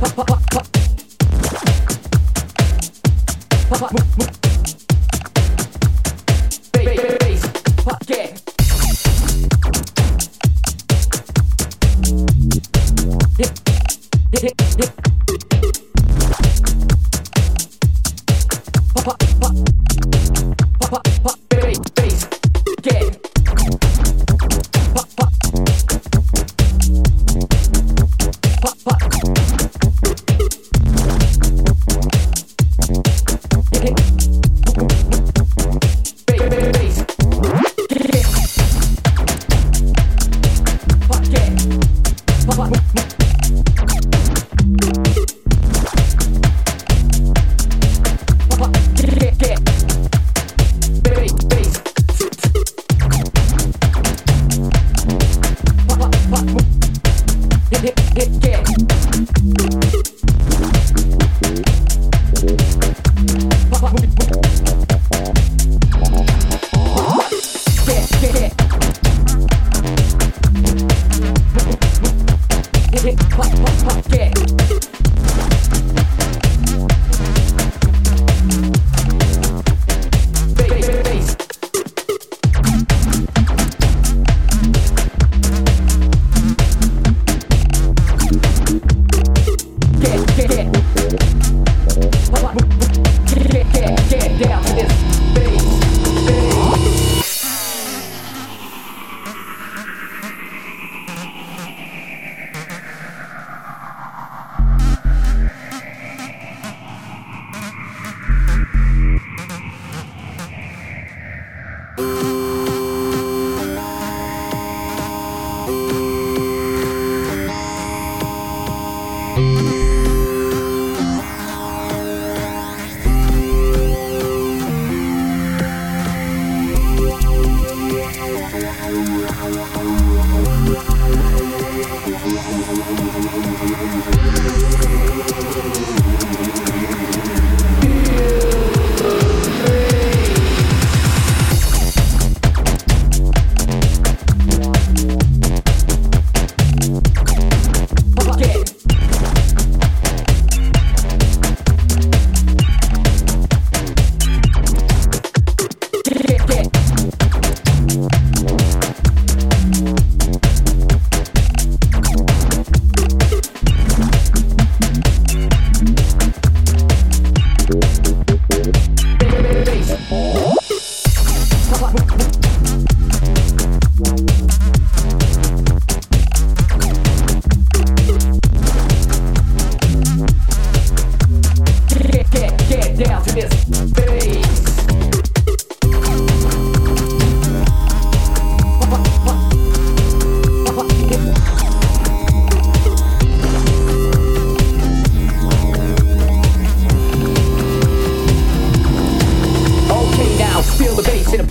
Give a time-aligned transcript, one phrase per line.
[0.00, 0.31] pop, pop,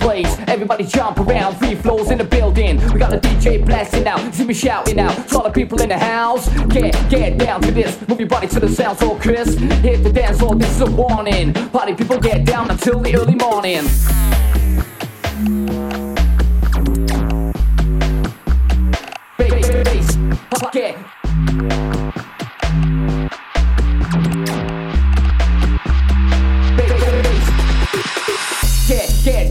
[0.02, 0.36] place.
[0.46, 2.76] Everybody jump around, three floors in the building.
[2.92, 5.28] We got a DJ blasting out, see me shouting out.
[5.28, 7.96] To all the people in the house, get get down to this.
[8.08, 9.58] Move your body to the sound so crisp.
[9.58, 11.54] Hit the dance floor, this is a warning.
[11.70, 13.82] Party people get down until the early morning.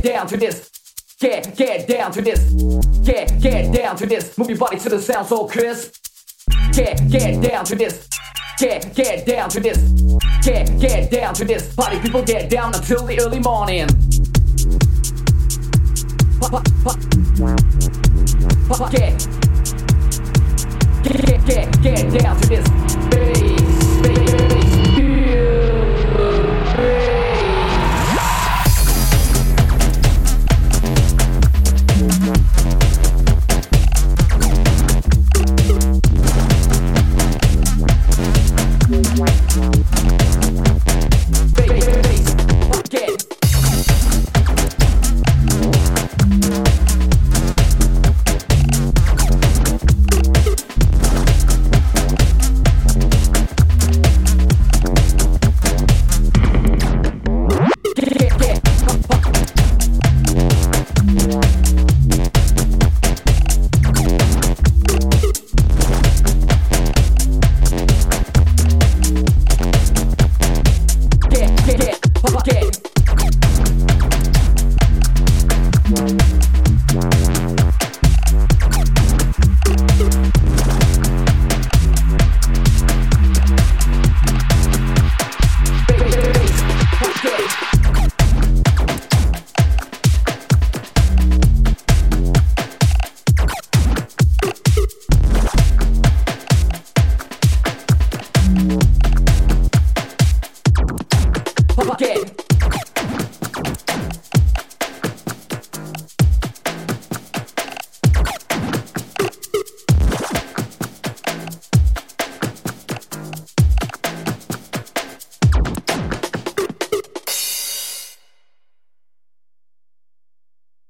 [0.01, 0.69] get down to this.
[1.19, 2.49] Get, get down to this.
[3.03, 4.37] Get, get down to this.
[4.37, 5.95] Move your body to the sound so crisp.
[6.73, 8.09] Get, get down to this.
[8.57, 9.77] Get, get down to this.
[10.43, 11.75] Get, get down to this.
[11.75, 13.87] Party people get down until the early morning.
[18.89, 19.27] Get,
[21.45, 23.30] get, get, get down to this.